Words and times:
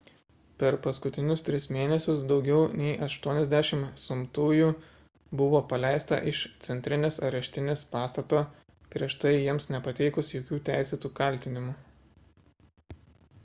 per 0.61 0.75
paskutinius 0.83 1.43
tris 1.47 1.65
mėnesius 1.73 2.23
daugiau 2.31 2.61
nei 2.79 2.93
80 3.07 3.81
sumtųjų 4.05 4.69
buvo 5.41 5.61
paleista 5.73 6.19
iš 6.33 6.41
centrinės 6.69 7.21
areštinės 7.29 7.85
pastato 7.93 8.41
prieš 8.97 9.19
tai 9.25 9.37
jiems 9.37 9.69
nepateikus 9.77 10.33
jokių 10.39 10.63
teisėtų 10.73 11.13
kaltinimų 11.23 11.77